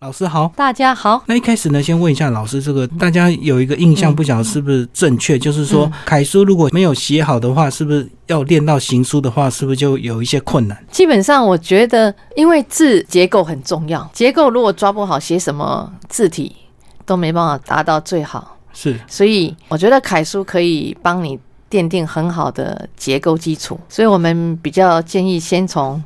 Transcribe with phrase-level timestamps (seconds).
[0.00, 1.22] 老师好，大家好。
[1.26, 5.38] 那一开始呢，先问一下老师，这个大家有一个印象，不晓得是不是正确？
[5.38, 10.86] 就是说，楷书如果没有写好的话，是不是要练到行书的话，是不是就有一些困难？
[10.90, 16.56] 基本上，我觉得，因为字结构很重要，结构如果抓不好，写什么字体
[17.04, 18.56] 都没办法达到最好。
[18.72, 21.38] 是，所以我觉得楷书可以帮你
[21.70, 23.78] 奠定很好的结构基础。
[23.86, 26.02] 所以我们比较建议先从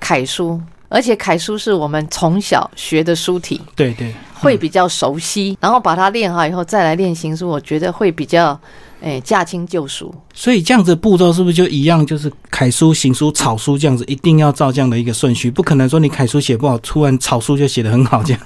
[0.00, 0.58] 楷书。
[0.88, 5.56] 而且楷书是我们从小学的书体，对对，会比较熟悉。
[5.60, 8.58] 然后把它练好以后，再来练行书，我觉得会比较，
[9.00, 10.14] 诶，驾轻就熟。
[10.32, 12.04] 所以这样子步骤是不是就一样？
[12.06, 18.40] 就是楷书、行书、草书这样子，一定要照这样的一个顺序，不可能说你楷书写不好，突然草书就写得很好这样。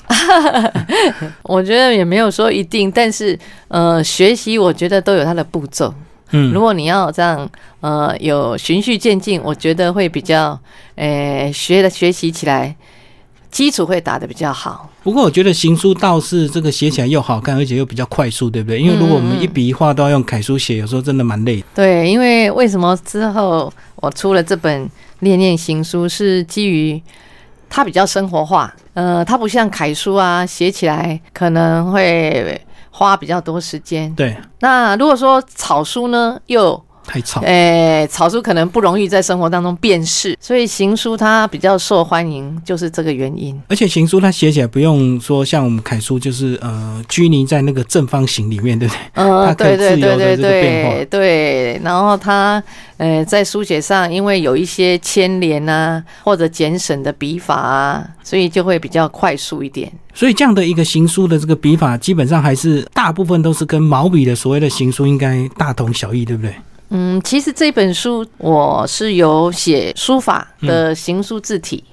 [1.42, 5.92] 我觉得也没有说一定，但是呃，学习我觉得都有它的步骤。
[6.30, 7.48] 嗯，如果你要这样，
[7.80, 10.58] 呃，有循序渐进，我觉得会比较，
[10.96, 12.74] 诶，学的学习起来，
[13.50, 14.90] 基础会打的比较好。
[15.02, 18.78] 不过我觉得行书倒是这个写起来又好看，而且又比较快速，对不对？
[18.78, 21.64] 因为如果我们一笔一画都要用楷书写，有时候真的蛮累。
[21.74, 24.84] 对，因为为什么之后我出了这本
[25.20, 27.00] 《练练行书》，是基于
[27.70, 32.60] 它比较生活化，呃，它不像楷书啊，写起来可能会。
[32.98, 34.12] 花比较多时间。
[34.16, 36.84] 对，那如果说草书呢，又。
[37.08, 43.58] 太草，诶，草书可能不容易在生活当中辨识，所以行书它比较受欢迎，就是这个原因。
[43.68, 49.00] 而且行书它写起来不用说像我们楷书，就是呃拘泥在那个正方形里面，对不对？
[49.14, 51.80] 嗯，对对对对对对。
[51.82, 52.62] 然后它
[52.98, 59.90] 呃在书写上，因为有一些牵连啊或者简省的笔法啊，所以就会比较快速一点。
[60.12, 66.52] 所以这样的一个行书的这个笔法，基本上还是大部分都是跟毛笔的所谓的行书应该大同小异，对不对？
[66.90, 71.84] 嗯，其实这本书我是有写书法的行书字体，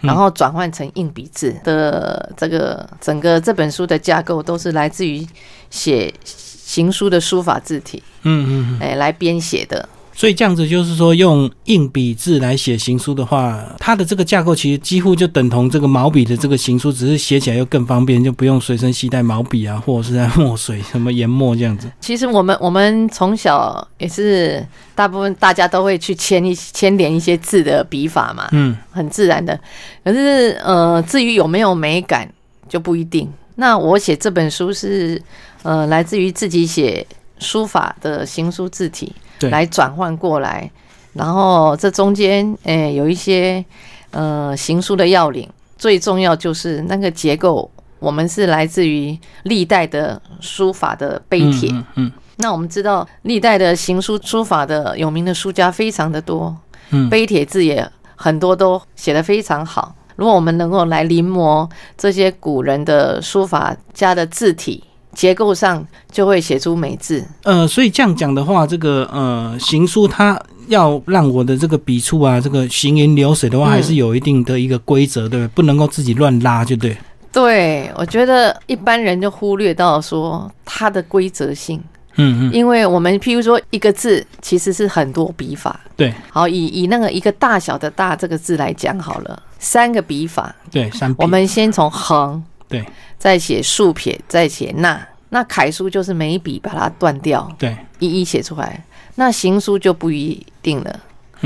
[0.00, 5.26] 然后转换成硬笔字的这个整个这本书的架构都是来自于
[5.70, 9.88] 写行书的书法字体，嗯嗯，哎，来编写的。
[10.14, 21.90] 所以这样子就是说，用硬笔字来写行书的话，它的这个架构其实几乎就等同这个毛笔的这个行书，只是写起来又更方便，就不用随身携带毛笔啊，或者是在墨水、什么研墨这样子。
[22.00, 24.64] 其实我们我们从小也是
[24.94, 29.58] 大部分大家都会去牵一牵连一些字的笔法嘛，嗯，很自然的。
[30.04, 32.30] 可是呃，至于有没有美感
[32.68, 33.26] 就不一定。
[33.54, 35.20] 那我写这本书是
[35.62, 37.06] 呃，来自于自己写
[37.38, 39.10] 书法的行书字体。
[39.50, 40.70] 来转换过来，
[41.12, 43.64] 然后这中间诶有一些
[44.10, 51.70] 呃行书的要领，最重要就是那个结构，我们是来自于历代的书法的碑帖。
[51.96, 56.56] 嗯，那我们知道历代的行书书法的有名的书家非常的多，
[56.90, 57.86] 嗯，碑帖字也
[58.16, 59.94] 很多都写得非常好。
[60.16, 64.84] 如果我们能够来临摹这些古人的书法家的字体。
[65.14, 67.24] 结构上就会写出美字。
[67.42, 75.48] 呃，所以这样讲的话，这个呃行书它要让我的这个笔触啊，这个行云流水的话，还是有一定的一个规则，对不对？
[75.48, 76.96] 不能够自己乱拉，就对。
[77.30, 81.82] 对，我觉得一般人就忽略到说它的规则性。
[82.16, 82.52] 嗯嗯。
[82.52, 85.80] 因为我们譬如说一个字其实是很多笔法。
[85.96, 86.12] 对。
[86.30, 90.54] 好，以以那个一个大小的大这个字来讲好了，三个笔法。
[90.70, 91.14] 对，三。
[91.18, 92.42] 我们先从横。
[92.72, 92.84] 对。
[93.18, 95.00] 再写竖撇，再写捺。
[95.28, 98.84] 那楷书就是每一笔把它断掉，对，一一写出来。
[99.14, 101.00] 那行书就不一定了，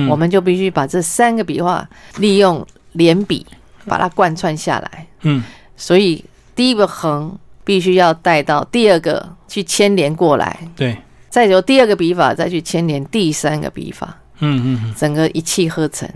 [0.09, 3.47] 我们就必须把这三个笔画利用连笔
[3.85, 5.07] 把它贯穿下来。
[5.21, 5.43] 嗯，
[5.77, 10.97] 所以第一个横必须要带到第二个去牵连过来，对，
[11.29, 14.17] 再由第二个笔法再去牵连第三个笔法。
[14.39, 16.09] 嗯嗯，整个一气呵成。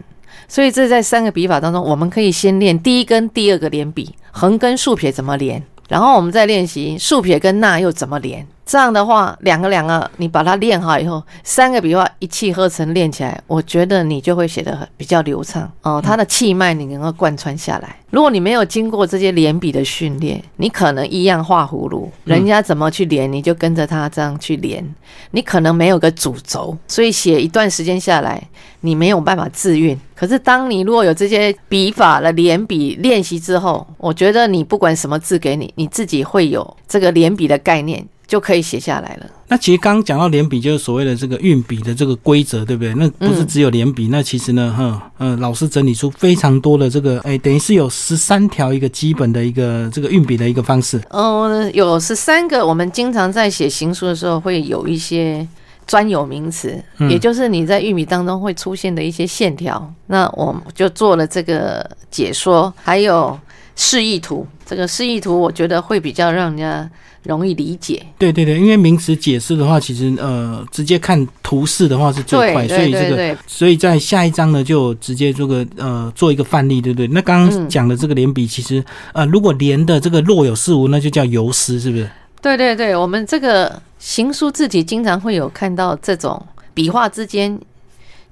[0.50, 8.44] 所以这在三个笔法当中，我们可以先练第一根、第二个连笔，横跟竖撇怎么连，然后我们再练习竖撇跟捺又怎么连。
[8.70, 16.00] 这样的话，两个两个，你把它练好以后，三个笔画一气呵成练起来，我觉得你就会写的比较流畅哦。
[16.00, 17.96] 它的气脉你能够贯穿下来。
[18.10, 24.88] 如果你没有经过这些连笔的训练，你可能一样画葫芦，人家怎么去连，你就跟着他这样去连，
[25.32, 28.40] 你可能没有个主轴，所以写一段时间下来，
[28.82, 29.98] 你没有办法自运。
[30.14, 38.06] 可是当你如果有这些笔法的连笔练习之后，我觉得你不管什么字给你，你自己会有这个连笔的概念。
[38.30, 39.26] 就可以写下来了。
[39.48, 42.94] 那其实刚刚讲到连笔，就是所谓的这个运笔的这个规则，对不对？
[42.94, 51.02] 那不是只有连笔，那其实呢，哈，嗯，老师整理出非常多的这个，哎，等于是有十三条一个基本的一个这个运笔的一个方式。
[51.10, 52.64] 哦，有十三个。
[52.64, 55.44] 我们经常在写行书的时候，会有一些
[55.84, 56.80] 专有名词，
[57.10, 59.92] 也就是你在运笔当中会出现的一些线条。
[60.06, 63.36] 那我就做了这个解说，还有。
[63.76, 64.46] 示意图。
[64.64, 66.88] 这个示意图，我觉得会比较让人家
[67.24, 68.00] 容易理解。
[68.16, 77.08] 对对对，因为名词解释的话，其实呃，直接看图示的话是最快，所以这个，所以在下一章呢，就直接做个呃，做一个范例，对不对？
[77.08, 82.08] 那刚刚讲的这个连笔，其实呃，如果连的这个若有似无，那就叫游丝，是不是？
[82.40, 86.40] 对对对，我们这个行书字体经常会有看到这种
[86.72, 87.58] 笔画之间，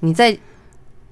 [0.01, 0.39] 你在。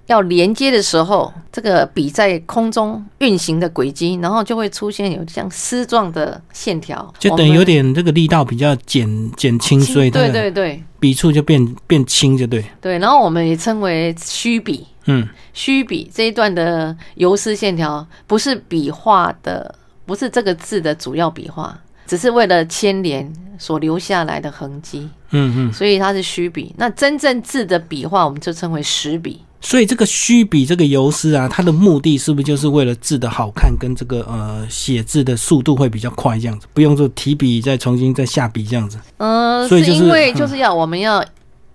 [0.06, 12.64] 要连接的时候，这个笔在空中运行的轨迹，然后就会出现有像丝状的线条，就等于有点这个力道比较减减轻，所以对对对，笔触就变变轻，就对。
[12.81, 19.75] 对，然后我们也称为虚笔，嗯，虚笔这一段的游丝线条不是笔画的，
[20.05, 21.76] 不是这个字的主要笔画，
[22.06, 26.73] 只是为了牵连所留下来的痕迹，嗯嗯，所以它是虚笔。
[26.79, 29.41] 那真正字的笔画，我们就称为实笔。
[29.61, 38.99] 所以这个虚笔这个游丝啊，它的目的是不是就是为了字的好看跟这个呃写字的速度会比较快这样子，不用说提笔再重新再下笔这样子。
[39.17, 41.25] 嗯，是因为就是要我们要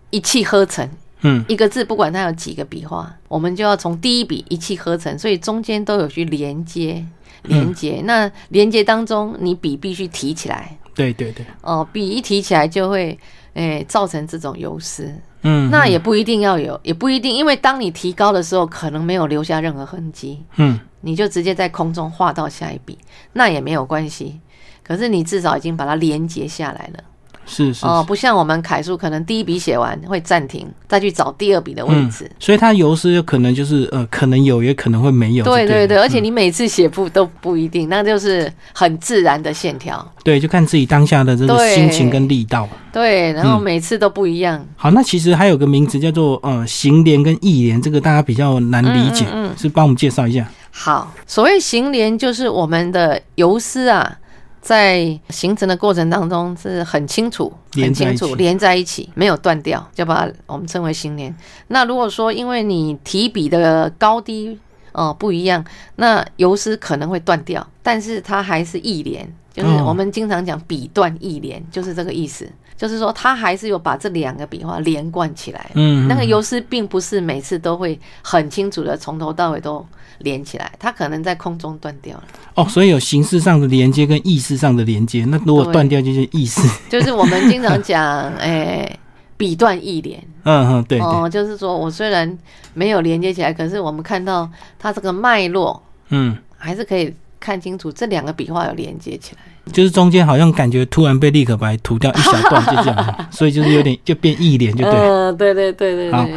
[0.09, 0.87] 一气呵成，
[1.21, 7.03] 嗯，一个字不管它有几个笔画，我们就要从第一笔一气呵成，所以中间都有去连接
[7.43, 8.01] 连接。
[8.05, 10.77] 那连接当中，你笔必须提起来。
[10.95, 11.45] 对对对。
[11.61, 13.17] 哦，笔一提起来就会
[13.53, 15.13] 诶造成这种油丝。
[15.43, 20.43] 嗯，那也不一定要有，也不一定，因为当你提高的时候，可能没有留下任何痕迹。
[20.57, 22.97] 嗯，你就直接在空中画到下一笔，
[23.33, 24.39] 那也没有关系。
[24.83, 27.03] 可是你至少已经把它连接下来了。
[27.51, 32.31] 是是哦，不像我们楷书，可能第一笔写完会暂停，再去找第二笔的位置。
[32.39, 35.43] 所以它游丝有可能就是呃，可能有，也可能会没有。
[35.43, 40.09] 对对对，而且你每次写不都不一定，那就是很自然的线条。
[40.23, 42.69] 对，就看自己当下的这个心情跟力道。
[42.93, 44.65] 对，然后每次都不一样。
[44.77, 50.47] 好，那其实还有个名词叫做呃行连跟意连，这个大家比较难理解，嗯是帮我们介绍一下。
[50.71, 54.17] 好，所谓行连就是我们的游丝啊。
[54.61, 61.35] 在形成的过程当中是很清楚、很清楚连在一起，没有断掉，就把我们称为心连。
[61.67, 64.57] 那如果说因为你提笔的高低
[64.91, 65.65] 哦不一样，
[65.95, 72.49] 那游丝可能会断掉，但是它还是一连，就是我们经常讲笔断意连，就是这个意思。
[72.77, 75.69] 就是说，他还是有把这两个笔画连贯起来。
[75.75, 79.85] 嗯，那个游丝并不是每次都会很清楚的从头到尾都
[80.17, 82.23] 连起来，它可能在空中断掉了。
[82.55, 85.23] 哦，所以有形式上的连接跟意识上的连接。
[85.25, 86.59] 那如果断掉就是意识。
[86.89, 88.03] 就是我们经常讲，
[88.41, 88.97] 哎，
[89.37, 90.19] 笔断意连。
[90.45, 90.99] 嗯嗯，对。
[91.01, 92.35] 哦，就是说我虽然
[92.73, 94.49] 没有连接起来，可是我们看到
[94.79, 99.41] 它这个脉络，嗯，还是可以看清楚这两个笔画有连接起来。
[99.73, 104.93] 就是中间好像感觉突然被立可白涂掉一小段，就这样， 所以就是有点就变一连，就对。
[104.93, 106.11] 嗯，对对对对。
[106.11, 106.27] 好，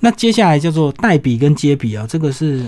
[0.00, 2.64] 那接下来叫做代笔跟接笔啊，这个是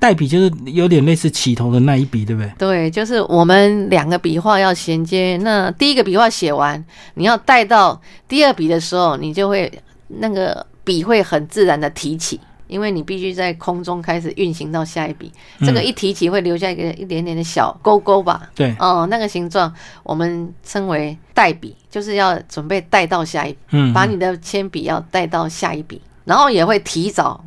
[0.00, 2.50] 代笔，就是有点类似起头的那一笔，对不对？
[2.58, 6.82] 对，就是我们两个笔画要衔接，那第一个笔画写完，
[7.14, 9.70] 你要带到第二笔的时候，你就会
[10.08, 12.40] 那个笔会很自然的提起。
[12.70, 15.30] 因为你必须在空中开始运行到下一笔，
[15.60, 18.48] 这个一提起会留下一个一点点的小勾勾吧？
[18.54, 19.70] 对，哦，那个形状
[20.04, 27.44] 我们称为带笔，就是要准备带到下一，嗯，把你的铅笔要带到下一笔，然后也会提早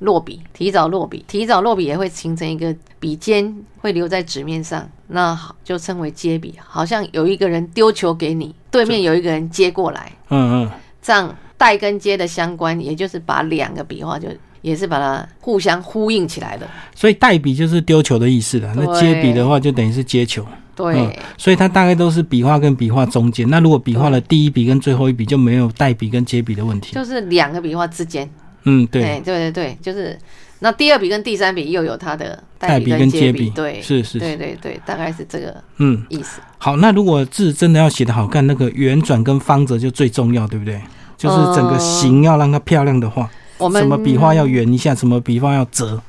[0.00, 10.70] 落笔，提早落笔，提早落笔也会形成一个笔尖会留在纸面上，那就称为接笔，好像有一个人丢球给你，对面有一个人接过来，嗯嗯，
[11.02, 11.36] 这样。
[11.58, 14.28] 带跟接的相关，也就是把两个笔画就
[14.62, 16.66] 也是把它互相呼应起来的。
[16.94, 20.46] 所以带笔就是丢球的意思了，那接笔的话就等于是接球。
[20.74, 23.50] 对，所以它大概都是笔画跟笔画中间。
[23.50, 28.30] 那如果笔画的第一笔跟最后一笔就没有带笔跟接笔的问题，就是两个笔画之间。
[28.62, 30.16] 嗯，对，对对对，就是
[30.60, 33.50] 那第二笔跟第三笔又有它的带笔跟接笔。
[33.50, 36.40] 对，是是，对对对，大概是这个嗯意思。
[36.58, 40.80] 好，那如果字真的要写的好看，那个圆转跟方折就最重要，对不对？
[41.18, 46.00] 就是整个形要让它漂亮的话，我们什么笔画要圆一下，什么笔画要折。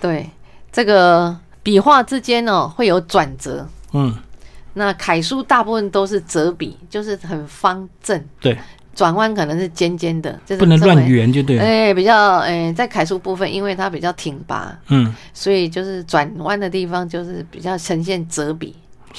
[0.00, 0.28] 对，
[0.72, 3.68] 这个笔画之间呢会有转折。
[3.92, 4.16] 嗯，
[4.72, 8.24] 那楷书大部分都是折笔，就是很方正。
[8.40, 8.56] 对，
[8.94, 11.62] 转弯可能是尖尖的，就是不能乱圆就对了。
[11.62, 18.74] 哎，比较哎，在楷书部分，因为它比较挺拔，嗯，所以就是转弯的地方就是比较呈现折笔，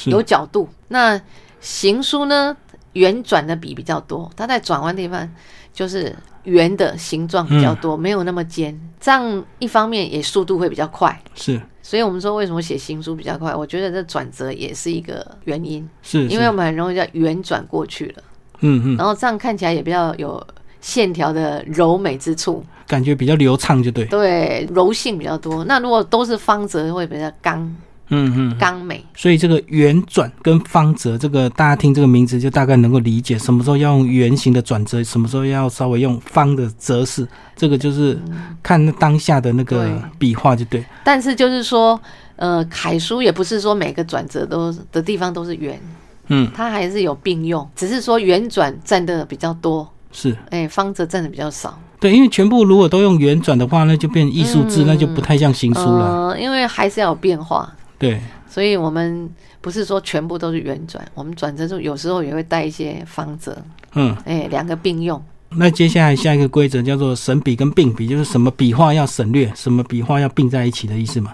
[0.06, 0.68] 有角度。
[0.88, 1.22] 那
[1.62, 2.58] 行书呢？
[2.94, 5.30] 圆转的笔比较多，它在转弯地方
[5.74, 8.80] 就是圆的形状比较多，没有那么尖。
[9.00, 11.62] 这样一方面也速度会比较快，是。
[11.82, 13.54] 所以我们说为什么写行书比较快？
[13.54, 18.24] 我觉得这转折也是一个原因，是因为我们很容易叫圆转过去了。
[18.62, 18.96] 嗯嗯。
[18.96, 20.42] 然后这样看起来也比较有
[20.80, 24.06] 线条的柔美之处，感觉比较流畅，就对。
[24.06, 25.66] 对，柔性比较多。
[25.66, 27.76] 那如果都是方则，会比较刚，
[28.10, 29.04] 嗯嗯，刚美。
[29.16, 38.20] 所以这个圆转跟方折，这个大家听这个名字就大概能够理解，什么时候要用圆形的转折，什么时候要稍微用方的折式，这个就是
[38.62, 40.84] 看当下的那个笔画就对。
[41.04, 42.00] 但是就是说，
[42.36, 45.80] 呃，楷书也不是说每个转折都的地方都是圆。
[46.28, 51.78] 嗯，它还是有并用，只是说圆转占的比较多，是，哎，方折占的比较少。
[52.00, 56.30] 对，因为全部如果都用圆转的话，那就变艺术字，那就不太像行书了。
[56.30, 57.70] 呃，因为还是要有变化。
[58.04, 58.20] 对，
[58.50, 59.30] 所以我们
[59.62, 63.58] 不是说全部都是圆转，我们转折中有时候也会带一些方则。
[63.94, 65.24] 嗯，哎，两个并用。
[65.56, 71.34] 那接下来下一个规则叫做省笔跟并笔，就是什么笔画要省略，什么笔画要并在一起的意思嘛？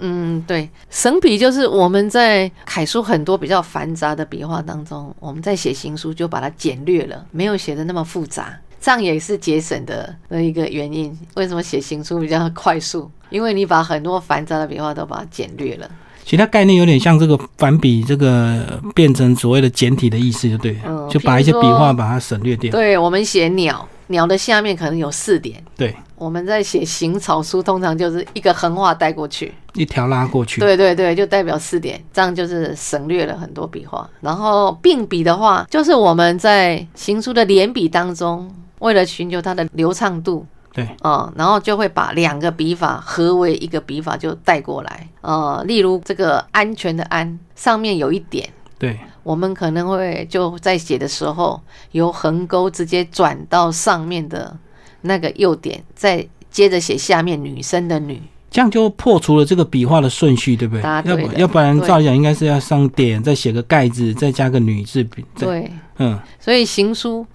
[0.00, 11.16] 嗯，对，省笔就是我们在楷书很多比较繁杂的笔画当中，我们在写行书就把它简略了，没有写的那么复杂，这样也是节省的的一个原因。
[11.34, 13.10] 为什么写行书比较快速？
[13.28, 15.90] 因为你把很多繁杂的笔画都把它简略了。
[16.28, 20.76] 其他概念有点像这个反比，这个变成所谓的简体的意思，就对，
[21.08, 22.70] 就把一些笔画把它省略掉。
[22.70, 23.88] 对我们写鸟。
[24.10, 34.08] 鸟的下面可能有四点，对，我们在写行草书，通常就是一个横画带过去，一条拉过去，对对对，就代表四点，这样就是省略了很多笔画。
[34.22, 40.46] 然后并笔的话，就是我们在行书的连笔当中，为了寻求它的流畅度，
[40.78, 48.48] 对，啊，然后就会把两个笔法合为一个笔法就带过来，呃，例如这个安全的安上面有一点。
[48.78, 54.56] 对，我们可能会就在写的时候，由横钩直接转到上面的
[55.00, 60.82] 那个右点，再接着写下面女生的女，这样就破除了这个笔画的顺序，对不对？
[60.82, 65.24] 要不要不然照理讲应该是要上点，再写个盖字，再加个女字笔。
[65.36, 67.26] 对，嗯，所以行书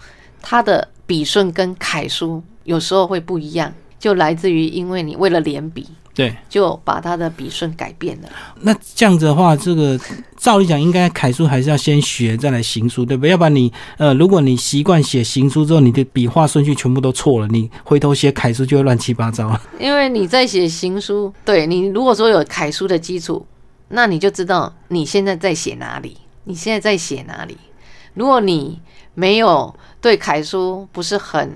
[0.42, 5.88] 它的笔顺跟楷书有时候会不一样，就来自于因为你为了连笔。
[6.16, 8.30] 对，就把它的笔顺改变了。
[8.62, 10.00] 那这样子的话，这个
[10.38, 13.32] 照理讲，应该楷书还是要先学再来行书，对不对？
[13.32, 19.60] 要不然你呃，如果你习惯写行书之后，你的笔画顺序全部都错了，你回头写楷书就会乱七八糟。
[19.80, 23.44] 因为你在写行书，对你如果说有楷书的基础，
[23.88, 27.58] 那你就知道你现在在写哪里，你现在在写哪里。
[28.14, 28.80] 如果你
[29.16, 31.52] 没有对楷书不是很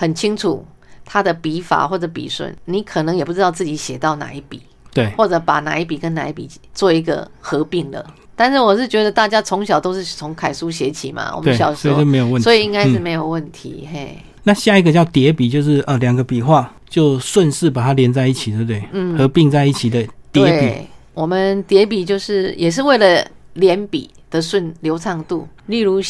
[0.00, 0.64] 很清楚。
[1.12, 4.62] 他的笔法或者笔顺，你可能也不知道自己写到哪一笔，
[4.94, 8.14] 对，或者把哪一笔跟哪一笔做一个合并了。
[8.36, 13.88] 但是我是觉得大家从小都是从楷书写起嘛，我们小时候没有问题，所以应该是没有问题。
[13.92, 18.84] 嘿，那下一个叫叠笔，就是呃两个笔画就顺势把它连在一起，对不对？
[18.92, 20.86] 嗯，合并在一起的叠笔。
[21.12, 25.48] 我们叠笔就是也是为了连笔的顺流畅度。
[25.66, 26.00] 例如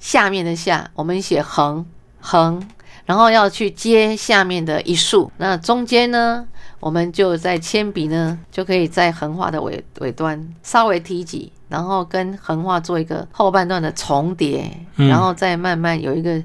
[0.00, 1.86] 下面的下，我们写横
[2.18, 2.60] 横。
[3.08, 6.46] 然后要去接下面的一竖，那中间呢，
[6.78, 16.38] 我们就在铅笔呢，就可以在横画的尾尾端稍微提几，然后跟横画做一个后半段的重叠，然后再慢慢有一个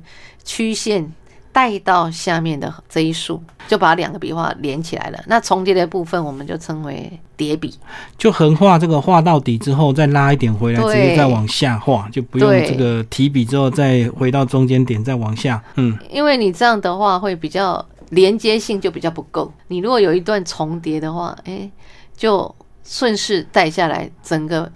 [0.46, 1.12] 曲线。
[1.54, 5.24] 带到下面的这一竖，就把两个笔画连起来了。
[5.28, 7.74] 那重叠的部分，我们就称为叠笔。
[8.18, 15.64] 就横画这个画到底之后，再拉一点回来，直接再往下画，就不用这个提笔之后再回到中间点再往下。
[15.76, 19.50] 嗯，因为你这样的话会比较连接性就比较不够。
[19.68, 21.70] 你如果有一段重叠的话，哎，
[22.18, 24.72] 就顺势带下来整个。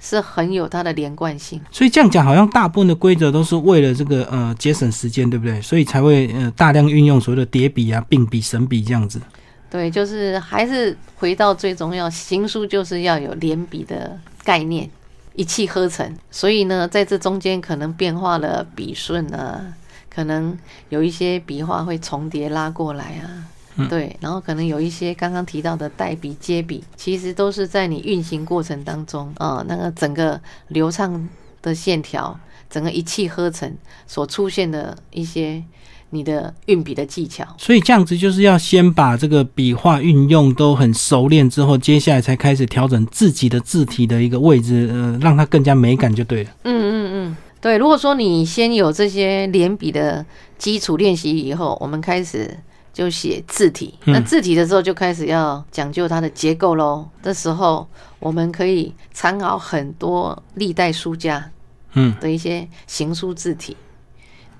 [0.00, 5.60] 是很有它的连贯性，所以这样讲，好像大部分的规则都是为了这个呃节省时间，对不对？
[5.60, 9.20] 所以才会呃大量运用所谓的叠笔啊、并笔、省笔这样子。
[9.68, 14.88] 对，就是还是回到最重要，行书就是要有连笔的概念，
[15.34, 16.12] 一气呵成。
[16.30, 19.62] 所以呢，在这中间可能变化了笔顺啊，
[20.08, 23.44] 可能有一些笔画会重叠拉过来啊。
[23.88, 31.28] 对，然后可能有一些刚刚提到的代笔接笔，其实都是在你运行过程当中啊，那个整个流畅
[31.62, 33.72] 的线条，整个一气呵成
[34.06, 35.62] 所出现的一些
[36.10, 37.46] 你的运笔的技巧。
[37.56, 46.50] 所以这样子就是要先把这个笔画运用都很熟练之后，接下来才开始调整自己的字体的一个位置，呃，让它更加美感就对了。
[46.64, 47.78] 嗯嗯嗯，对。
[47.78, 50.26] 如果说你先有这些连笔的
[50.58, 52.58] 基础练习以后，我们开始。
[52.92, 57.08] 就写字体，那字体的时候就开始要讲究它的结构喽。
[57.22, 61.50] 这时候我们可以参考很多历代书家，
[61.92, 62.14] 嗯。
[62.20, 63.76] 的一些行书字体，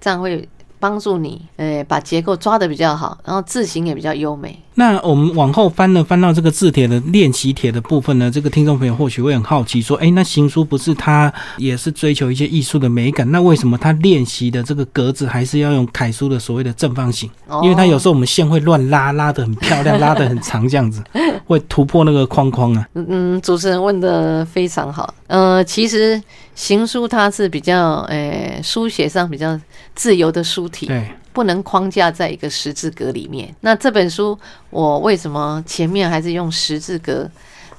[0.00, 0.48] 这样会
[0.80, 4.58] 帮助你，呃，把结构抓的比较好，然后字形也比较优美。
[4.74, 17.28] 那我们往后翻了，翻到这个字帖的练习帖的部分呢，这个听众朋友或许会很好奇，说，哎，那行书不是他也是追求一些艺术的美感，那为什么他练习的这个格子还是要用楷书的所谓的正方形？
[17.62, 21.02] 因为他有时候我们线会乱拉，拉的很漂亮， 拉的很长，这样子
[21.46, 22.88] 会突破那个框框啊。
[22.94, 25.12] 嗯，主持人问的非常好。
[25.26, 26.20] 呃，其实
[26.60, 29.58] 行书它是比较，呃，书写上比较
[29.94, 30.86] 自由的书体。
[30.86, 31.06] 对。
[31.32, 33.54] 不能框架在一个十字格里面。
[33.60, 34.36] 那这本书
[34.68, 37.30] 我为什么前面还是用十字格，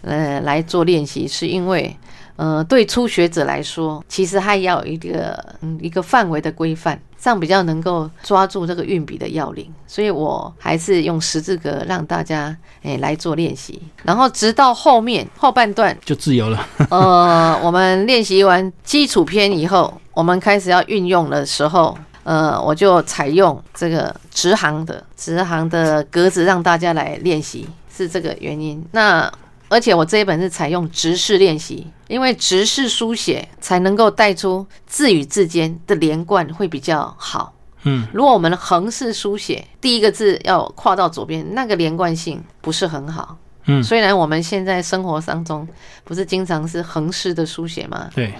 [0.03, 1.27] 呃，来做练习？
[1.27, 1.93] 是因为，
[2.38, 9.72] 呃，对初学者来说，其实还要有一个嗯一个范围的规范，这样比较能够抓住这个运笔的要领。
[9.86, 16.68] 所以我还是用十字格让大家诶来做练习，然后直到后面后半段就自由了。
[16.90, 21.98] 呃，我们练习完基础篇以后，我们开始要运用的时候。
[22.24, 28.86] 呃，我就采用这个直行的直行的格子，让大家来练习，是这个原因。
[28.92, 29.28] 那
[29.72, 37.54] 而且我这一本是采用直式练习，因为直式书写才能够带出字与字间的连贯会比较好。
[37.84, 43.38] 嗯，如果我们横式书写，第一个字要跨到左边，那个连贯性不是很好。
[43.68, 45.68] 嗯，虽然我们现在生活当中
[46.04, 48.10] 不是经常是横式的书写吗？
[48.13, 48.34] 对。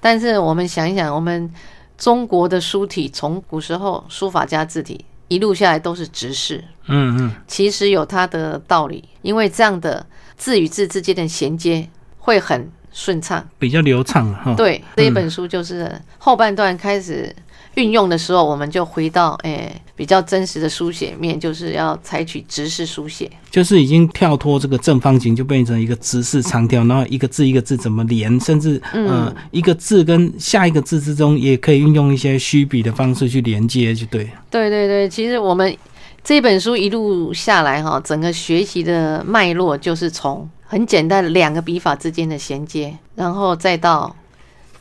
[0.00, 1.52] 但是我们想一想，我们。
[1.98, 10.06] 中国的书体从古时候书法家字体一路下来都是直式，嗯嗯，其实有它的道理，因为这样的
[10.38, 14.54] 字与字之间的衔接会很顺畅，比较流畅哈。
[14.54, 17.34] 对，这一本书就是后半段开始。
[17.74, 34.28] 运用的时候，我们就回到诶比较真实的书写面，就是要采取直式书写，就是已经跳脱这个正方形，就变成一个直式长条，然后一个字一个字怎么连，甚至呃一个字跟下一个字之中也可以运用一些虚笔的方式去连接，就对。
[34.50, 35.76] 对对对，其实我们
[36.22, 44.14] 这本书一路下来哈，整个学习的脉络就是从很简单的两个笔法之间的衔接，然后再到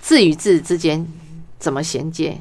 [0.02, 1.08] 字与字之间
[1.58, 2.38] 怎么衔接。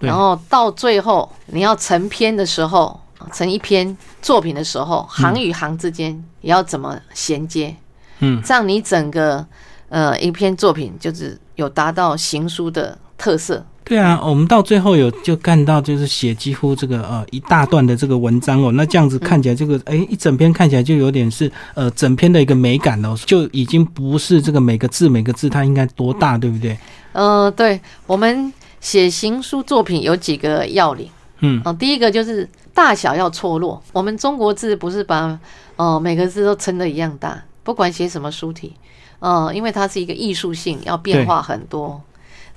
[0.00, 3.00] 然后到最后，你要成篇的时候，
[3.32, 7.74] 成一篇作品的时候，行与行之间也要怎么衔接？
[8.18, 9.46] 嗯，这样你整个
[9.88, 13.64] 呃一篇作品就是有达到行书的特色。
[13.86, 26.76] 对啊，我们到最后有就看到就是写几乎这个呃一大段的这个文章哦，那这样子看起来这个哎一整篇看起来就有点是呃整篇的一个美感哦，就已经不是这个每个字每个字它应该多大，对不对？
[27.12, 28.52] 呃，对我们。
[28.78, 31.08] 写行书作品有几个要领，
[31.40, 33.82] 嗯，哦，第一个就是大小要错落。
[33.92, 35.36] 我们中国字不是把，
[35.74, 38.74] 呃，每个字都称的一样大，不管写什么书体，
[39.18, 42.00] 嗯，因为它是一个艺术性，要变化很多。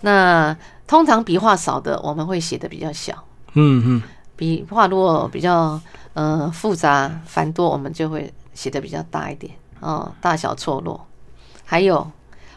[0.01, 0.55] 那
[0.89, 3.13] 通常笔画少的，我们会写的比较小，
[3.53, 4.03] 嗯嗯，
[4.35, 5.79] 笔画如果比较
[6.15, 11.05] 呃复杂繁多，我们就会写的比较大一点，哦，大小错落。
[11.63, 12.11] 还有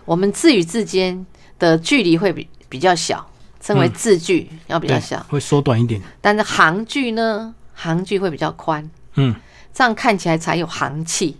[0.06, 1.26] 我们字与字间
[1.58, 3.28] 的距离会比比较小。
[3.60, 6.02] 称为字距要比较小，会缩短一点。
[6.20, 8.90] 但是行距呢，行距会比较宽。
[9.14, 9.32] 嗯，
[9.72, 11.36] 这样看起来才有行气。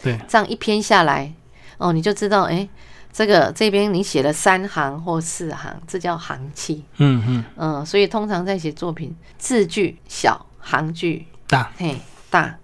[0.00, 1.34] 对，这样一篇下来，
[1.78, 2.68] 哦，你就知道，哎，
[3.14, 6.82] 这个这边你写了三行或四行，这叫行气。
[6.96, 11.70] 嗯嗯嗯，所以通常在写作品，字句小，行距大。
[11.76, 11.96] 嘿，
[12.28, 12.56] 大。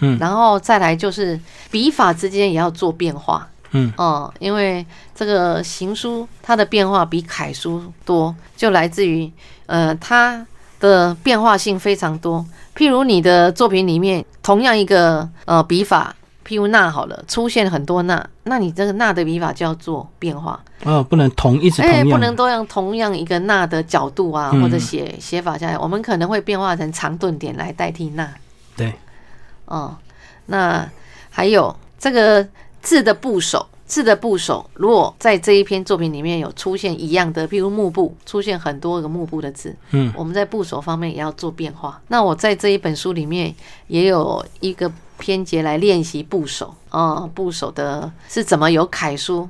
[0.00, 3.48] 嗯，然后再来就是笔法之间也要做变化。
[3.70, 9.32] 嗯哦，因为这个行书它的变化比楷书多，就来自于
[9.64, 10.46] 呃它
[10.78, 12.44] 的变化性非常多。
[12.76, 16.14] 譬如你的作品里面同样一个呃笔法，
[16.46, 20.62] 譬如捺好了，出现很多捺，那你这个捺的笔法就要做变化。
[20.84, 28.28] 哦，不能同一直同样，不能都用同样一个捺的角度啊，或者写写法下来，我们可能会变化成长顿点来代替捺。
[28.76, 28.92] 对，
[29.64, 29.96] 哦，
[30.46, 30.88] 那
[31.30, 32.46] 还有这个。
[32.82, 42.00] 字的部首，字的部首，如果在这一篇作品里面有出现一样的，譬如幕布出现很多个幕布的字，嗯，我们在部首方面也要做变化。
[42.06, 43.52] 那我在这一本书里面
[43.88, 49.48] 也有一个篇节来练习部首，啊，部首的是怎么由楷书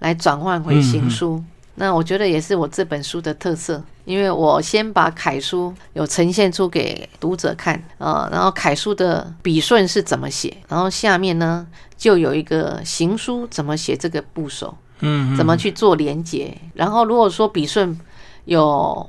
[0.00, 1.42] 来转换回行书。
[1.76, 17.98] 那我觉得也是我这本书的特色，因为我先把楷书有呈现出给读者看，呃，然后楷书的笔顺是怎么写，然后下面呢就有一个行书怎么写这个部首，嗯，怎么去做连结，然后如果说笔顺
[18.44, 19.08] 有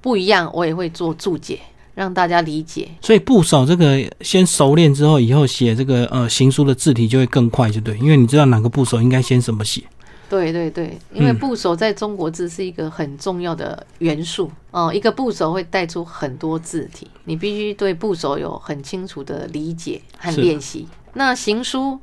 [0.00, 1.60] 不一样，我也会做注解，
[1.98, 2.88] 让大家理解。
[3.02, 9.82] 所以部首这个先熟练之后，以后写这个呃行书的字体就会更快，就对，因为你知道哪个部首应该先怎么写。
[10.30, 20.86] 对对对，因为部首在中国字是一个很重要的元素哦，一个部首会带出很多字体，你必须对部首有很清楚的理解和练习。
[21.14, 21.98] 那行书，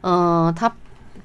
[0.00, 0.74] 嗯，它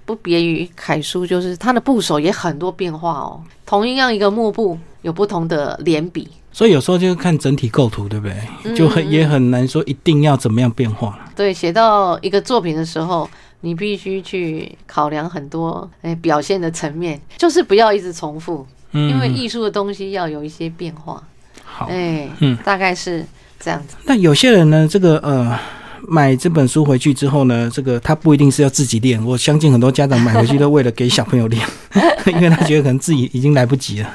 [0.06, 3.42] 不别于楷书，就是它的部首也很多变化哦。
[3.66, 8.76] 同样一个幕布有不同的连笔，所以有时候就看整体构图，对不对？
[8.76, 11.20] 就很也很难说一定要怎么样变化。
[11.36, 13.30] 对，写到一个作品的时候。
[13.64, 21.24] 你必须去考量很多哎表现的层面，就是不要一直重复，因为艺术的东西要有一些变化。
[21.64, 23.24] 好，哎，嗯，大概是
[23.60, 23.96] 这样子。
[24.06, 25.60] 那有些人呢，这个呃，
[26.08, 29.24] 买这本书回去之后呢，这个他不一定是要自己练。
[29.26, 31.66] 我相信很多家长买回去都为了给小朋友练，
[32.28, 34.08] 因为他觉得可能自己已经来不及了。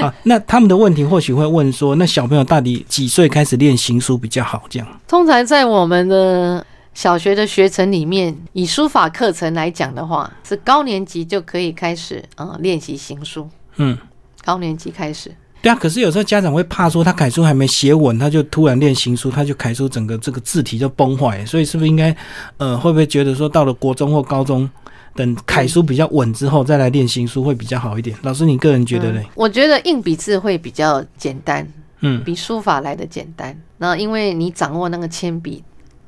[0.00, 4.64] 啊，那他们的问题或许会问说，那小朋友到底几岁开始练行书比较好？
[4.68, 6.64] 这样，通常在我们的。
[6.94, 13.48] 小学的学程里面，以书法课程来讲的话，是高年级就可以开始啊练习行书。
[13.76, 13.96] 嗯，
[14.44, 15.34] 高年级开始。
[15.62, 21.46] 对啊，可是有时候家长会怕说，他楷书还没写稳，他就突然练行书，他就楷书整个这个字体就崩坏。
[21.46, 22.14] 所以是不是应该，
[22.56, 24.68] 呃，会不会觉得说，到了国中或高中，
[25.14, 28.16] 等楷书比较稳之后，再来练行书会比较好一点？
[28.22, 29.22] 老师，你个人觉得呢？
[29.34, 31.66] 我觉得硬笔字会比较简单，
[32.00, 33.56] 嗯，比书法来的简单。
[33.78, 35.62] 那因为你掌握那个铅笔。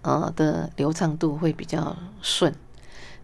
[0.06, 2.52] 呃的流畅度会比较顺，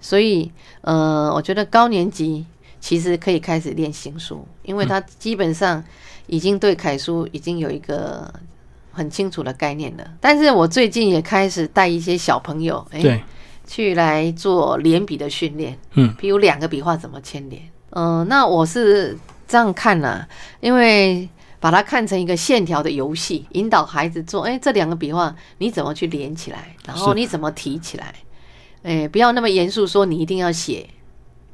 [0.00, 2.42] 所以呃，我觉得高年级
[2.80, 5.84] 其实可以开始练行书，因为他基本上
[6.30, 8.32] 已经对楷书已经有一个
[8.92, 10.04] 很清楚的概念了。
[10.20, 13.22] 但是我最近也开始带一些小朋友，哎，
[13.66, 20.26] 去来做连笔的训练，嗯，比如两个笔画怎么牵连，嗯，那我是这样看呢，
[20.60, 21.28] 因为。
[21.62, 24.44] 把它看成一个线条的游戏，引导孩子做。
[24.44, 26.74] 哎，这两个笔画你怎么去连起来？
[26.86, 28.14] 然后你怎么提起来？
[28.82, 30.88] 哎，不要那么严肃，说你一定要写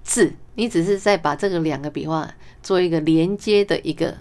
[0.04, 2.30] 字，你只是在把这个两个笔画
[2.62, 4.14] 做一个连接的一个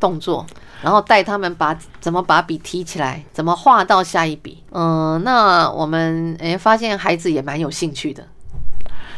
[0.00, 0.46] 动作，
[0.82, 4.62] 然后带他们把怎么把笔提起来，怎么画到下一笔。
[4.72, 8.26] 嗯，那我们哎发现孩子也蛮有兴趣的。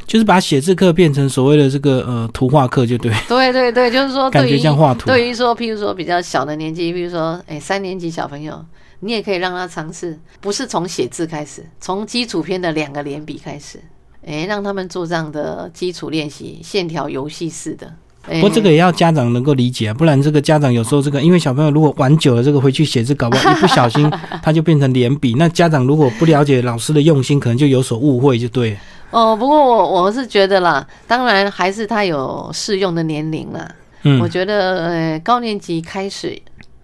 [0.07, 3.13] 就是把写字课变成所谓的这个呃图画课，就对。
[3.29, 5.07] 对对对，就是说，感觉像画图。
[5.07, 8.65] 对于说，譬如说比较小的年纪，比如说哎三年级小朋友，
[9.01, 13.81] 你也可以让他尝试，不是从写字开始，从基础篇的两个连笔开始，
[14.27, 17.95] 哎，让他们做这样的基础练习，线条游戏式的。
[18.27, 24.09] 不过这个也要家长能够理解啊，不然这个家长有时候这个，因为小朋友如果玩久了，这个回去写字，搞不好一不小心
[24.43, 28.77] 他就变成连笔，那家长如果不了解老师的用心，可能就有所误会，就对。
[29.11, 33.69] 哦，不过我我是觉得啦，当然还是他有适用的年龄啦。
[34.03, 36.41] 嗯，我觉得呃高年级开始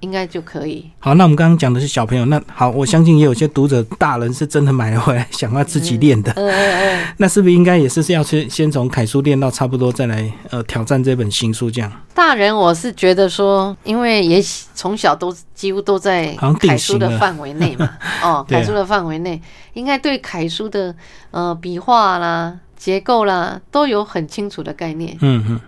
[0.07, 0.89] 应该就可以。
[1.01, 6.31] 好，那我们刚刚讲的是小朋友，那好，我相信也有些读者大人是真的买回来想要自己练的。
[6.37, 7.07] 嗯嗯嗯。
[7.17, 11.91] 那是不是应该也是要先先从楷书练到差不多，再来呃挑战这本新书这样？
[12.15, 14.41] 大人我是觉得说，因为也
[14.75, 17.91] 从小都几乎都在楷书的范围内嘛。
[18.23, 19.43] 哦，楷书的范围内。
[19.73, 20.95] 应该对楷书的
[21.33, 25.17] 呃笔画啦、结构啦都有很清楚的概念。
[25.21, 25.61] 嗯嗯。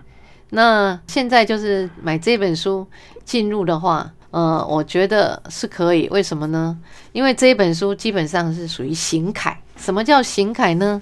[0.51, 2.87] 那现在就是买这本书
[3.23, 6.09] 进入的话，呃，我觉得是可以。
[6.11, 6.77] 为什么呢？
[7.13, 9.59] 因为这一本书基本上是属于行楷。
[9.77, 11.01] 什么叫行楷呢？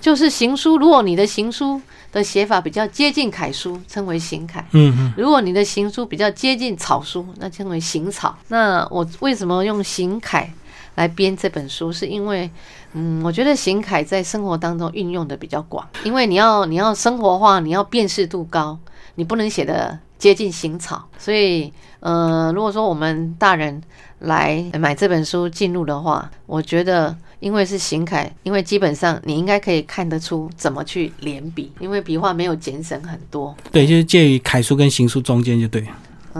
[0.00, 0.76] 就是行书。
[0.76, 1.80] 如果你的行书
[2.12, 4.66] 的写法比较接近楷书，称为行楷。
[4.72, 5.12] 嗯嗯。
[5.16, 8.36] 如果你的行书比较接近草书，那称为行草。
[8.48, 10.52] 那我为什么用行楷？
[10.96, 12.50] 来编这本书，是因为，
[12.92, 18.76] 嗯，我觉得行楷在生活当中运用的比较广，因为你要你要生活化，你要辨识度高，
[19.14, 23.80] 你不能写的接近行草，所以，呃，如果说我们大人
[24.20, 35.84] 来买这本书进入的话，我觉得，因为是行楷，因为基本上你应该可以看得出怎么去连笔，因为笔画没有减省很多，对，就是介于楷书跟行书中间就对。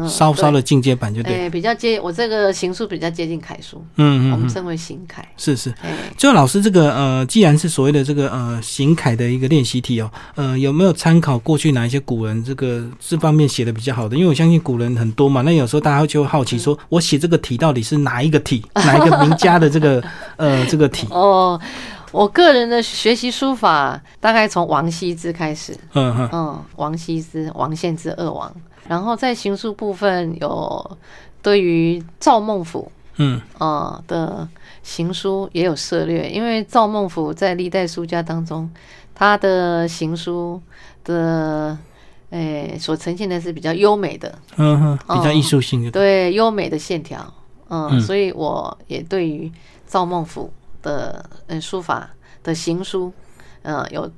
[0.08, 5.72] 稍稍的进阶版就对，比较接我这个行书比较接近楷书，嗯嗯，我们称为行楷，是是。
[6.16, 14.16] 就老师这个呃，既然是所谓的这个呃行楷的一个练习题哦，呃，有没有参考过去哪一些古人这个这方面写的比较好的？
[14.16, 20.02] 因为我相信古人很多嘛，那有时候大家就会好奇说，我写这个题到底是哪一个题，哪一个名家的这个
[20.36, 21.06] 呃这个题？
[21.10, 21.60] 哦，
[22.12, 26.28] 我个人的学习书法大概从王羲之开始，嗯嗯。
[26.32, 28.52] 嗯，王羲之，王献之二王。
[28.88, 30.98] 然后在行书部分有
[31.42, 33.40] 对于赵孟俯，嗯。
[33.58, 34.48] 啊的
[34.82, 38.68] 行书也有涉略，因为赵孟俯在历代书家当中，
[39.14, 40.60] 他的行书
[41.04, 41.76] 的
[42.30, 47.32] 诶所呈现的是比较优美的，嗯哼，比较艺术性的，对优美的线条，
[47.68, 49.52] 嗯，所以我也对于
[49.86, 50.50] 赵孟俯
[50.82, 52.10] 的嗯书法
[52.42, 53.12] 的行书，
[53.62, 54.10] 嗯有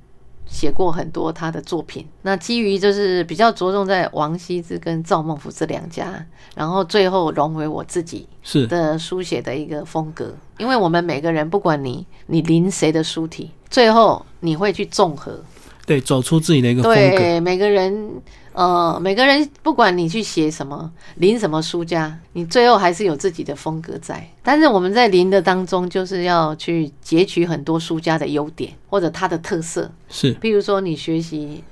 [0.46, 2.07] 写过很多他的作品。
[2.22, 10.35] 那基于就是比较着重在王羲之跟赵孟頫这两家，然后最后融为我自己是的书写的一个风格。
[10.59, 15.42] 因为我们每个人，不管你你临谁的书体，最后你会去综合，
[15.87, 17.16] 对，走出自己的一个风格。
[17.16, 18.20] 对，每个人。
[18.52, 24.28] 呃，每个人不管你去写什么，临什么书家，你最后还是有自己的风格在。
[24.42, 31.62] 但是我们在临的当中，就是要去截取很多书家的优点或者他的特色，是，比如说你学习。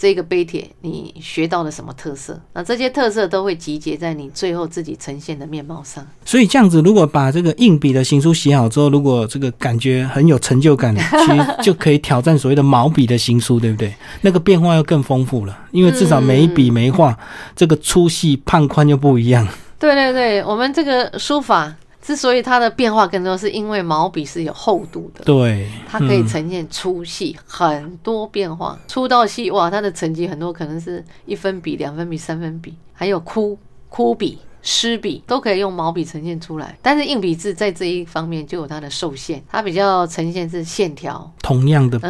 [0.00, 2.40] 这个碑帖，你学到了什么特色？
[2.52, 6.06] 那这些特色都会集结在你最后自己呈现的面貌上。
[6.24, 10.94] 所以这样子，如果把这个硬笔的行书写好之后，如果这个感觉很有成就感，
[11.26, 13.92] 其实就可以挑战所谓的毛笔的行书，对不对？
[14.20, 17.18] 那个变化又更丰富了，因为至少每一笔每一画，
[17.56, 19.48] 这个粗细胖宽又不一样。
[19.80, 21.74] 对对对，我们这个书法。
[22.08, 33.58] 之所以它的变化更多，是因为毛笔是有厚度的，对，它可以呈现粗细很多变化，粗到细哇，它的层级很多，可能是一分笔、两分笔、三分笔，还有枯
[33.90, 34.38] 枯笔。
[34.60, 42.06] 湿笔都可以用毛笔呈现出来，但是硬笔字在这一方面就有它的受限，它比较呈现是线条，同样的笔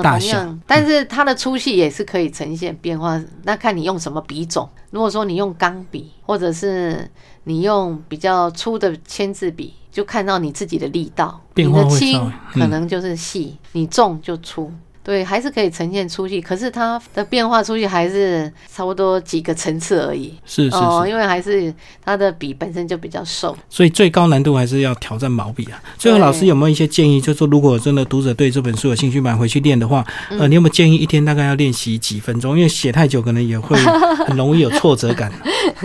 [0.00, 3.20] 大小，但是它的粗细也是可以呈现变化。
[3.42, 7.10] 那看你用什么笔种，如果说你用钢笔，或者是
[7.48, 14.70] 你用比较粗的签字笔，就看到你自己的力道，你的轻可能就是细，你重就粗。
[15.08, 20.34] 对，还是可以呈现出去，可是它的变化出去还是差不多几个层次而已。
[20.44, 21.72] 是是哦，因为还是
[22.04, 25.80] 它的笔本身就比较瘦，所以最高难度还是要挑战毛笔啊。
[25.96, 27.18] 最后，老师有没有一些建议？
[27.18, 32.54] 就是说，如果真的读者对这本书有兴趣，买回去练的话，呃，你有没有建议一天大概要练习几分钟？
[32.54, 33.78] 因为写太久可能也会
[34.28, 35.32] 很容易有挫折感。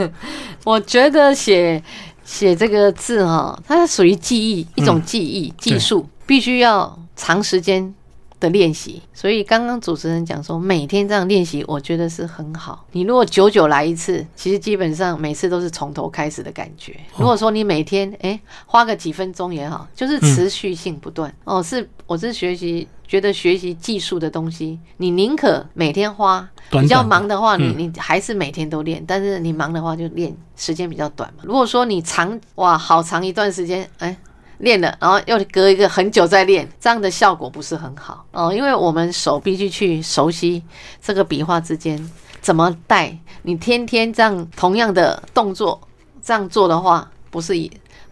[0.65, 1.81] 我觉得写
[2.25, 7.95] 写这个字哈，它属于记忆一种记忆技术，必须要长时间。
[8.43, 12.85] 的练习，所以刚刚主持人讲说每天这样练习，我觉得是很好。
[12.91, 16.93] 你如果久久来一次，其实基本上每次都是从头开始的感觉。
[17.15, 21.63] 如果说你每天哎花个几分钟也好，就是持续性不断哦。
[21.63, 29.01] 是我是学习，觉得学习技术的东西，你宁可每天花，比较忙的话，你你还是每天都练。
[29.07, 31.43] 但是你忙的话，就练时间比较短嘛。
[31.45, 34.17] 如果说你长哇，好长一段时间，哎。
[34.59, 38.53] 练了，然后又隔一个很久再练，这样的效果不是很好哦。
[38.53, 40.61] 因为我们手必须去熟悉
[41.01, 42.09] 这个笔画之间
[42.41, 43.17] 怎么带。
[43.41, 45.81] 你天天这样同样的动作
[46.23, 47.53] 这样做的话，不是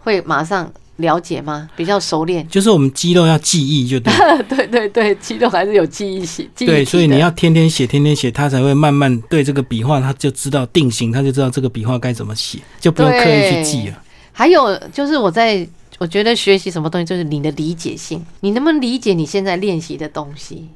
[0.00, 1.70] 会马上了解吗？
[1.74, 4.12] 比较熟练，就是我们肌肉要记忆，就 对。
[4.48, 6.46] 对对对，肌肉还是有记忆性。
[6.58, 14.02] 对，所以你要天天写，天天写，他才会慢慢对这个笔画，他就知道定型，他就知道这个笔画该怎么写，就不用刻意去记了。
[14.32, 15.66] 还有就是我在。
[16.02, 20.68] 我觉得学习什么东西就是你的理解性，你能不能理解你现在练习的东西？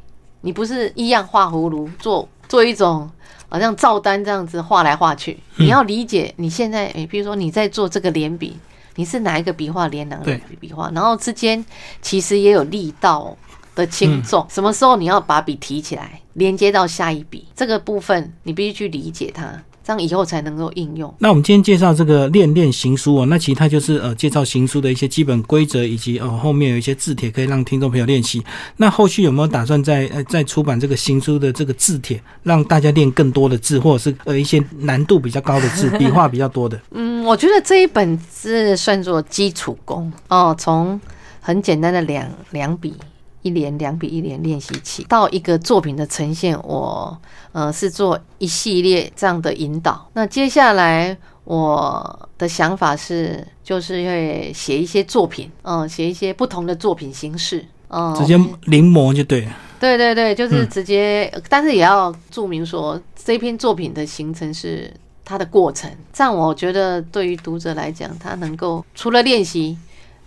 [0.42, 3.10] 你不是一样画葫芦，做做一种
[3.48, 5.36] 好像照单这样子画来画去。
[5.56, 8.56] 你要理解你现在，诶，比如说你在做这个连笔，
[8.94, 11.64] 你是哪一个笔画连哪个笔画，然后之间
[12.00, 13.36] 其实也有力道
[13.74, 19.60] 的轻重，什么时候你要把笔提起来连接到下一笔，这个部分你必须去理解它。
[19.87, 21.14] 这样以后才能够应用。
[21.20, 28.42] 那我们今天介绍这个练练行书哦，那其实它就是呃介绍行书的一些基本规则，以及呃后面有一些字帖可以让听众朋友练习。
[28.79, 36.81] 那后续有没有打算再呃再出版这个行书的这个字帖，让大家练更多的字，或者是呃一些难度比较高的字， 笔画比较多的？
[36.90, 41.01] 嗯，我觉得这一本是算作基础功哦，从
[41.40, 42.92] 很简单的两两笔。
[43.46, 47.16] 一连两笔一连练习起，到一个作品的呈现，我
[47.52, 50.04] 呃是做一系列这样的引导。
[50.14, 59.52] 那接下来我的想法是，就是会写一些作品，嗯，写一些不同的作品形式，嗯，直接临摹就对了。
[59.78, 64.92] 对对对，就是直接，但是也要注明说这篇作品的形成是
[65.24, 65.88] 它的过程。
[66.12, 69.78] 这样我觉得对于读者来讲，他能够除了练习，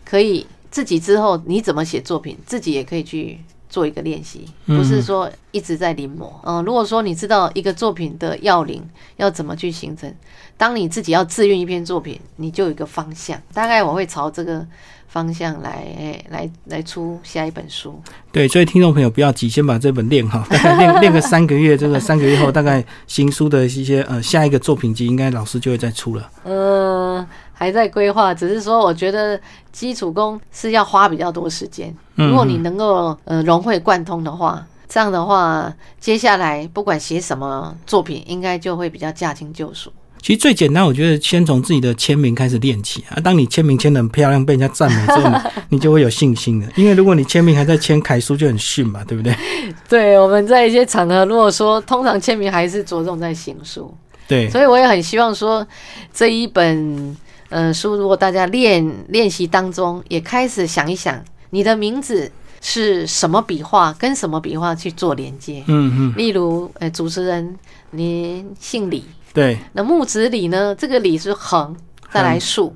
[0.05, 0.47] 可以。
[0.71, 6.31] 自己之后你怎么写作品，自己也可以去做一个练习，不是说一直在临摹。
[6.43, 8.83] 嗯，如果说你知道一个作品的要领
[9.17, 10.11] 要怎么去形成，
[10.57, 13.39] 当你自己要自运一篇作品，你就有一个方向。
[13.53, 14.65] 大概我会朝这个
[15.07, 15.85] 方向来
[16.29, 17.99] 来来出下一本书。
[18.31, 26.29] 对，所以听众朋友不要急，先把这本练好，大 概练练个三个月，这个三个月后，大概新书的一些呃下一个作品集，应该老师就会再出了。
[26.43, 27.25] 嗯。
[27.59, 29.37] 还在规划，只是说，我觉得
[29.69, 31.93] 基础功是要花比较多时间。
[32.15, 39.91] 如果你能够呃融会贯通的话，这样的话，接下来不管写什么作品，应该就会比较驾轻就熟。
[40.21, 43.19] 其实最简单，我觉得先从自己的签名开始练起啊。
[43.21, 46.67] 当你签名签的很漂亮，被人家赞美之后， 你就会有信心的。
[46.77, 49.35] 因为如果你签名还在签楷书，就很逊嘛，对不对？
[49.89, 53.93] 对，我们在一些场合，如果说通常签名还是着重在行书，
[54.29, 55.65] 对，所以我也很希望说
[56.13, 57.15] 这一本
[57.49, 62.31] 呃书，如果大家练练习当中也开始想一想，你的名字
[62.61, 65.63] 是什么笔画跟什么笔画去做连接。
[65.67, 66.13] 嗯嗯。
[66.15, 67.57] 例如，呃，主持人
[67.91, 69.03] 您姓李。
[69.33, 70.75] 对，那木子李呢？
[70.75, 71.75] 这个李是横，
[72.11, 72.75] 再来竖。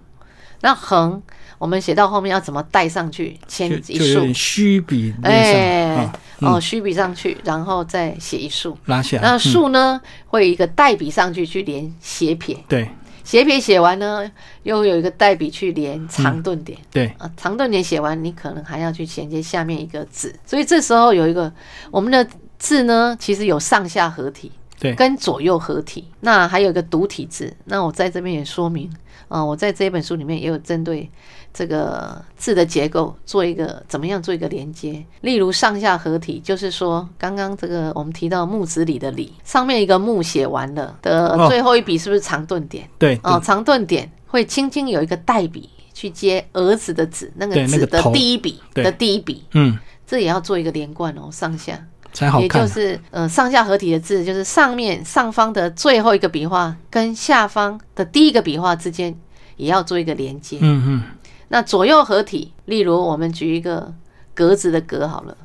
[0.61, 1.21] 那横，
[1.57, 3.37] 我们写到后面要怎么带上去？
[3.47, 6.09] 签一竖，虚笔哎，
[6.39, 9.19] 哦，虚笔上去，然后再写一竖，拉下。
[9.21, 12.55] 那竖呢，会一个带笔上去去连斜撇。
[12.69, 12.87] 对，
[13.23, 14.29] 斜撇写完呢，
[14.63, 16.77] 又有一个代笔去连长顿点。
[16.91, 20.35] 对啊，长顿点写完，你可能还要去衔接下面一个字。
[20.45, 21.51] 所以这时候有一个
[21.89, 24.51] 我们的字呢，其实有上下合体。
[24.83, 27.55] 对，跟左右合体，那还有一个独体字。
[27.63, 28.91] 那我在这边也说明，
[29.29, 31.09] 啊，我在这一本书里面也有针对
[31.53, 35.01] 这个字的结构做一个怎么样做一个连接。
[35.21, 42.85] 例如上下合体，就是说刚刚这个我们提到木子李的李，上面一个木写完了的最后一笔是不是长顿点？
[42.99, 51.79] 对，哦，长顿点会轻轻有一个代笔去接儿子的子，那个子的第一笔的第一笔，嗯，这也要做一个连贯哦，上下。
[52.13, 59.13] 才好看，也就是呃上下合体的字，就是上面上方的最后一个笔画跟下方的第一个笔画之间
[59.57, 60.59] 也要做一个连接。
[60.61, 61.03] 嗯嗯。
[61.49, 63.93] 那左右合体，例如我们举一个
[64.33, 65.35] 格子的格好了，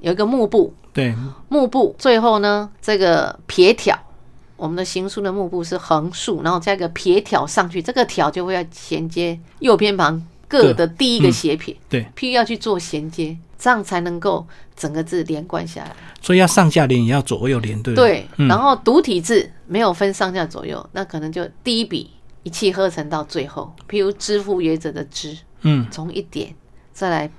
[0.00, 0.72] 有一个幕布。
[0.92, 1.14] 对。
[1.48, 3.98] 幕布最后呢，这个撇挑，
[4.56, 11.74] 我们的行书的幕布是横竖，然后加一个撇挑上去，这个挑就会要衔接右偏旁各的第一个斜撇。
[11.88, 12.06] 对。
[12.16, 13.36] 譬如要去做衔接。
[13.62, 14.44] 这样才能够
[14.74, 18.26] 整个字连贯下来，所以要上下连，也要左右连，对对。
[18.48, 22.10] 然后独体字没有分上下左右，那可能就第一笔
[22.42, 23.72] 一气呵成到最后。
[23.88, 26.52] 譬如“知乎者”的“知”，嗯，从一点
[26.92, 27.30] 再来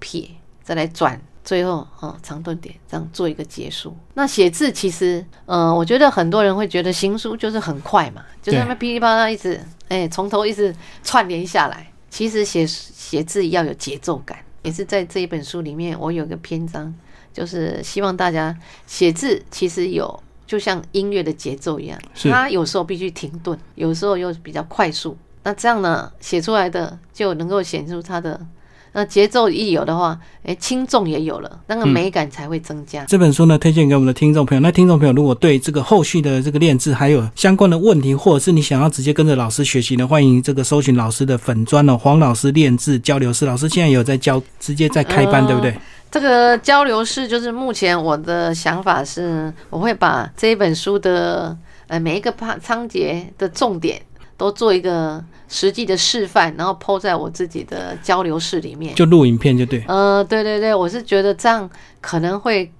[0.00, 0.28] 撇，
[0.64, 3.96] 再来转，最后哦长顿点，这样做一个结束。
[4.14, 11.86] 那写字其实，呃，我觉得很多人会觉得行书就是很快嘛，就那么噼里啪啦一直，哎，从头一直串联下来。
[12.10, 14.36] 其实写写字要有节奏感。
[14.62, 16.94] 也是在这一本书里面，我有个篇章，
[17.32, 25.16] 就是希望大家写字其实有就像音乐的节奏一样，它有时候必须停顿，有时候又比较快速。
[25.42, 28.46] 那这样呢，写出来的就能够显出它的。
[28.92, 33.04] 那节奏一有的话，哎，轻重也有了，那个美感才会增加。
[33.04, 34.60] 这本书呢，推荐给我们的听众朋友。
[34.60, 43.46] 那听众朋友如果对这个后续的这个练字还有相关的问题，或者是你想要直接跟着老师学习呢，欢迎这个搜寻老师的粉砖哦，黄老师练字交流室。
[43.46, 45.76] 老师现在有在教，直接在开班，对不对？
[46.10, 54.00] 这个交流室就是目前我的想法是，我会把这一本书的呃每一个章章节的重点。
[54.38, 59.82] 都做一个实际的示范，然后抛在我自己的交流室里面，就录影片就对。
[59.88, 61.68] 呃，对对对，我是觉得这样
[62.00, 62.70] 可能会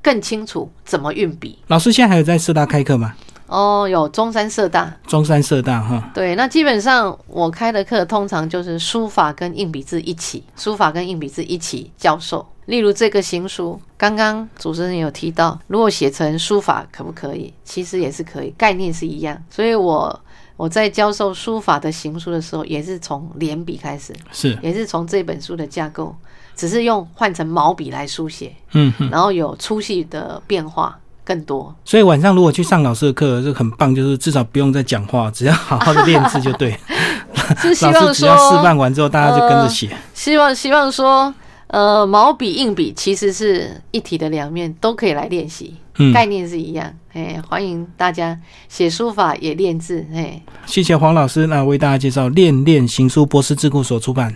[0.00, 1.58] 更清楚怎么运笔。
[1.66, 3.14] 老师现在还有在师大开课吗？
[3.48, 6.10] 哦，有中山社大，中山社大哈。
[6.14, 12.46] 对，那基本上我开的课通常就是书法跟硬笔字一起，书法跟硬笔字一起教授。
[12.66, 17.52] 例如这个行书，刚刚主持人有提到，如果写成书法可不可以？
[17.64, 19.36] 其实也是可以，概念是一样。
[19.50, 20.20] 所以我。
[20.62, 26.14] 我在教授书法的行书的时候，也是从连笔开始，是，也是从这本书的架构，
[26.54, 31.74] 只是用换成毛笔来书写，嗯，然后有粗细的变化更多。
[31.84, 36.78] 所以晚上如果去上老师的课，就很棒，就是至少不用再讲话，只要好好的练字就对。
[37.58, 39.90] 是希望说，只要示范完之后，大家就跟着写。
[40.14, 41.34] 希望希望说。
[41.68, 45.74] 呃，毛笔、硬笔其实是一体的两面，都可以来练习，
[46.12, 46.92] 概念是一样。
[47.12, 50.06] 哎，欢迎大家写书法也练字。
[50.12, 54.34] 哎，谢谢黄老师，那为大家介绍《练练行书》波斯智库所出版。